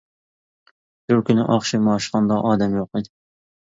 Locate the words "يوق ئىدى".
2.83-3.19